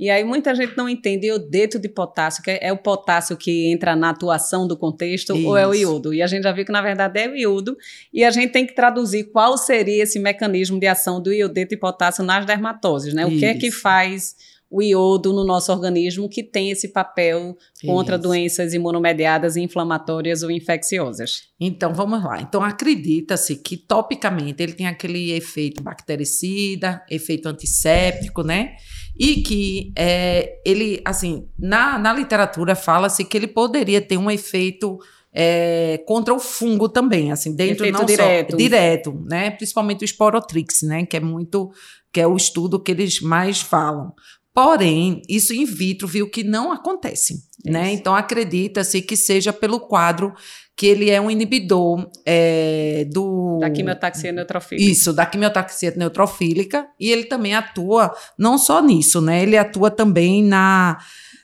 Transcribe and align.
E 0.00 0.08
aí 0.08 0.24
muita 0.24 0.54
gente 0.54 0.74
não 0.78 0.88
entende 0.88 1.26
iodeto 1.26 1.78
de 1.78 1.86
potássio, 1.86 2.42
que 2.42 2.58
é 2.58 2.72
o 2.72 2.78
potássio 2.78 3.36
que 3.36 3.70
entra 3.70 3.94
na 3.94 4.08
atuação 4.08 4.66
do 4.66 4.74
contexto 4.74 5.36
Isso. 5.36 5.46
ou 5.46 5.58
é 5.58 5.66
o 5.66 5.74
iodo. 5.74 6.14
E 6.14 6.22
a 6.22 6.26
gente 6.26 6.42
já 6.42 6.52
viu 6.52 6.64
que 6.64 6.72
na 6.72 6.80
verdade 6.80 7.20
é 7.20 7.28
o 7.28 7.36
iodo 7.36 7.76
e 8.10 8.24
a 8.24 8.30
gente 8.30 8.50
tem 8.50 8.66
que 8.66 8.74
traduzir 8.74 9.24
qual 9.24 9.58
seria 9.58 10.02
esse 10.02 10.18
mecanismo 10.18 10.80
de 10.80 10.86
ação 10.86 11.20
do 11.20 11.30
iodeto 11.30 11.74
de 11.74 11.76
potássio 11.76 12.24
nas 12.24 12.46
dermatoses, 12.46 13.12
né? 13.12 13.26
O 13.26 13.28
Isso. 13.28 13.40
que 13.40 13.44
é 13.44 13.52
que 13.52 13.70
faz 13.70 14.34
o 14.70 14.80
iodo 14.80 15.32
no 15.32 15.44
nosso 15.44 15.72
organismo 15.72 16.28
que 16.28 16.44
tem 16.44 16.70
esse 16.70 16.92
papel 16.92 17.56
contra 17.84 18.14
Isso. 18.14 18.22
doenças 18.22 18.72
imunomediadas, 18.72 19.56
inflamatórias 19.56 20.44
ou 20.44 20.50
infecciosas. 20.50 21.42
Então, 21.58 21.92
vamos 21.92 22.22
lá. 22.22 22.40
Então, 22.40 22.62
acredita-se 22.62 23.56
que 23.56 23.76
topicamente 23.76 24.62
ele 24.62 24.72
tem 24.72 24.86
aquele 24.86 25.32
efeito 25.32 25.82
bactericida, 25.82 27.02
efeito 27.10 27.48
antisséptico, 27.48 28.44
né? 28.44 28.76
E 29.18 29.42
que 29.42 29.92
é, 29.98 30.60
ele, 30.64 31.02
assim, 31.04 31.48
na, 31.58 31.98
na 31.98 32.12
literatura 32.12 32.76
fala-se 32.76 33.24
que 33.24 33.36
ele 33.36 33.48
poderia 33.48 34.00
ter 34.00 34.16
um 34.16 34.30
efeito 34.30 34.98
é, 35.32 36.02
contra 36.06 36.34
o 36.34 36.38
fungo 36.38 36.88
também, 36.88 37.30
assim, 37.30 37.54
dentro 37.54 37.84
Efeito 37.84 37.98
não 37.98 38.04
direto. 38.04 38.50
só 38.52 38.56
direto, 38.56 39.24
né? 39.28 39.50
Principalmente 39.50 40.04
o 40.04 40.08
Sporotrix, 40.08 40.82
né? 40.82 41.04
Que 41.06 41.16
é 41.16 41.20
muito 41.20 41.70
que 42.12 42.20
é 42.20 42.26
o 42.26 42.36
estudo 42.36 42.80
que 42.80 42.90
eles 42.90 43.20
mais 43.20 43.60
falam. 43.60 44.12
Porém, 44.62 45.22
isso 45.28 45.54
in 45.54 45.64
vitro 45.64 46.06
viu 46.06 46.28
que 46.28 46.44
não 46.44 46.70
acontece, 46.70 47.42
né? 47.64 47.92
Então 47.92 48.14
acredita-se 48.14 49.00
que 49.00 49.16
seja 49.16 49.52
pelo 49.52 49.80
quadro 49.80 50.34
que 50.76 50.86
ele 50.86 51.08
é 51.10 51.20
um 51.20 51.30
inibidor 51.30 52.10
é, 52.26 53.06
do 53.10 53.58
da 53.58 53.70
quimiotaxia 53.70 54.32
neutrofílica. 54.32 54.90
Isso, 54.90 55.12
da 55.12 55.24
quimiotaxia 55.24 55.94
neutrofílica 55.96 56.86
e 56.98 57.10
ele 57.10 57.24
também 57.24 57.54
atua 57.54 58.14
não 58.38 58.58
só 58.58 58.82
nisso, 58.82 59.20
né? 59.20 59.42
Ele 59.42 59.56
atua 59.56 59.90
também 59.90 60.42
na 60.42 60.98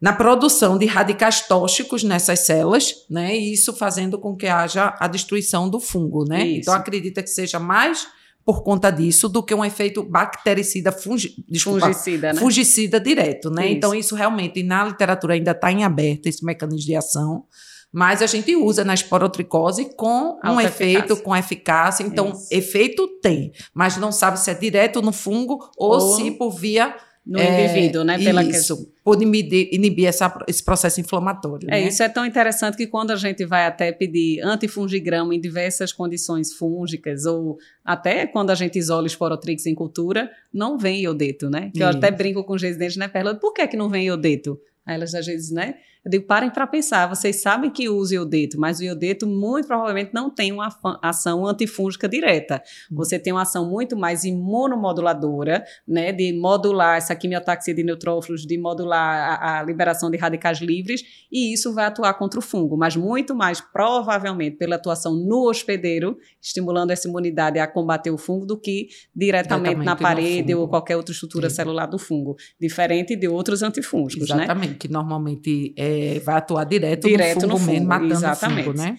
na 0.00 0.12
produção 0.12 0.78
de 0.78 0.86
radicais 0.86 1.46
tóxicos 1.46 2.02
nessas 2.04 2.46
células, 2.46 2.94
né? 3.10 3.36
E 3.36 3.52
isso 3.52 3.72
fazendo 3.74 4.18
com 4.18 4.36
que 4.36 4.46
haja 4.46 4.96
a 4.98 5.08
destruição 5.08 5.68
do 5.68 5.80
fungo, 5.80 6.24
né? 6.24 6.46
Isso. 6.46 6.60
Então 6.60 6.74
acredita 6.74 7.22
que 7.22 7.28
seja 7.28 7.58
mais 7.58 8.06
por 8.44 8.62
conta 8.62 8.90
disso 8.90 9.28
do 9.28 9.42
que 9.42 9.54
um 9.54 9.64
efeito 9.64 10.02
bactericida 10.02 10.90
fungi, 10.90 11.34
desculpa, 11.48 11.86
Fungicida, 11.86 12.32
né? 12.32 12.40
fungicida 12.40 13.00
direto, 13.00 13.50
né? 13.50 13.66
Isso. 13.66 13.76
Então 13.76 13.94
isso 13.94 14.14
realmente 14.14 14.62
na 14.62 14.84
literatura 14.84 15.34
ainda 15.34 15.52
está 15.52 15.70
em 15.70 15.84
aberto 15.84 16.26
esse 16.26 16.44
mecanismo 16.44 16.86
de 16.86 16.96
ação, 16.96 17.44
mas 17.92 18.22
a 18.22 18.26
gente 18.26 18.54
usa 18.56 18.84
na 18.84 18.94
esporotricose 18.94 19.94
com 19.96 20.38
um 20.44 20.50
Alta 20.50 20.62
efeito 20.64 20.98
eficácia. 20.98 21.24
com 21.24 21.36
eficácia. 21.36 22.02
Então 22.04 22.30
Isso. 22.30 22.46
efeito 22.50 23.06
tem, 23.20 23.52
mas 23.74 23.96
não 23.96 24.12
sabe 24.12 24.38
se 24.38 24.50
é 24.50 24.54
direto 24.54 25.02
no 25.02 25.12
fungo 25.12 25.58
ou, 25.76 25.92
Ou 25.92 26.16
se 26.16 26.30
por 26.30 26.50
via 26.52 26.94
No 27.26 27.38
é, 27.38 27.64
indivíduo, 27.64 28.02
né? 28.02 28.18
Pela 28.18 28.42
isso, 28.42 28.90
por 29.04 29.22
inibir, 29.22 29.68
inibir 29.70 30.06
essa, 30.06 30.42
esse 30.48 30.64
processo 30.64 31.00
inflamatório. 31.00 31.68
É, 31.68 31.72
né? 31.72 31.88
isso 31.88 32.02
é 32.02 32.08
tão 32.08 32.24
interessante 32.24 32.76
que 32.76 32.86
quando 32.86 33.10
a 33.10 33.16
gente 33.16 33.44
vai 33.44 33.66
até 33.66 33.92
pedir 33.92 34.40
antifungigrama 34.42 35.34
em 35.34 35.40
diversas 35.40 35.92
condições 35.92 36.52
fúngicas, 36.52 37.26
ou 37.26 37.58
até 37.84 38.26
quando 38.26 38.50
a 38.50 38.54
gente 38.54 38.78
isola 38.78 39.02
o 39.02 39.06
esporotrix 39.06 39.66
em 39.66 39.74
cultura, 39.74 40.30
não 40.52 40.78
vem 40.78 41.02
iodeto, 41.02 41.50
né? 41.50 41.70
Que 41.74 41.82
eu 41.82 41.88
até 41.88 42.10
brinco 42.10 42.42
com 42.42 42.54
os 42.54 42.62
residentes, 42.62 42.96
né, 42.96 43.06
Perla? 43.06 43.34
Por 43.34 43.52
que, 43.52 43.66
que 43.68 43.76
não 43.76 43.88
vem 43.88 44.06
iodeto? 44.06 44.58
Aí 44.86 44.94
elas 44.94 45.14
às 45.14 45.26
vezes, 45.26 45.50
né? 45.50 45.74
Eu 46.04 46.10
digo, 46.10 46.26
parem 46.26 46.50
para 46.50 46.66
pensar, 46.66 47.06
vocês 47.06 47.42
sabem 47.42 47.70
que 47.70 47.88
usa 47.88 48.14
iodeto, 48.14 48.58
mas 48.58 48.80
o 48.80 48.84
iodeto 48.84 49.26
muito 49.26 49.66
provavelmente 49.66 50.12
não 50.14 50.30
tem 50.30 50.50
uma 50.50 50.68
ação 51.02 51.46
antifúngica 51.46 52.08
direta. 52.08 52.62
Você 52.90 53.18
tem 53.18 53.32
uma 53.32 53.42
ação 53.42 53.68
muito 53.68 53.96
mais 53.96 54.24
imunomoduladora, 54.24 55.64
né? 55.86 56.12
De 56.12 56.32
modular 56.32 56.96
essa 56.96 57.14
quimiotaxia 57.14 57.74
de 57.74 57.82
neutrófilos, 57.82 58.46
de 58.46 58.56
modular 58.56 59.40
a, 59.42 59.60
a 59.60 59.62
liberação 59.62 60.10
de 60.10 60.16
radicais 60.16 60.58
livres, 60.60 61.02
e 61.30 61.52
isso 61.52 61.74
vai 61.74 61.84
atuar 61.84 62.14
contra 62.14 62.38
o 62.38 62.42
fungo, 62.42 62.76
mas 62.76 62.96
muito 62.96 63.34
mais 63.34 63.60
provavelmente 63.60 64.56
pela 64.56 64.76
atuação 64.76 65.14
no 65.14 65.48
hospedeiro, 65.48 66.16
estimulando 66.40 66.90
essa 66.90 67.08
imunidade 67.08 67.58
a 67.58 67.66
combater 67.66 68.10
o 68.10 68.18
fungo, 68.18 68.46
do 68.46 68.58
que 68.58 68.88
diretamente, 69.14 69.76
Diretamente 69.76 69.84
na 69.84 69.96
parede 69.96 70.54
ou 70.54 70.68
qualquer 70.68 70.96
outra 70.96 71.12
estrutura 71.12 71.50
Sim. 71.50 71.56
celular 71.56 71.86
do 71.86 71.98
fungo, 71.98 72.36
diferente 72.58 73.14
de 73.16 73.28
outros 73.28 73.62
antifúngicos, 73.62 74.30
né? 74.30 74.44
Exatamente, 74.44 74.74
que 74.76 74.88
normalmente 74.88 75.74
é, 75.76 75.89
vai 76.24 76.36
atuar 76.36 76.64
direto, 76.64 77.06
Direto 77.08 77.46
no 77.46 77.54
no 77.54 77.58
fungo 77.58 77.72
mesmo, 77.72 77.88
fungo, 77.88 78.08
matando 78.20 78.26
o 78.32 78.36
fungo, 78.36 78.72
né? 78.74 78.98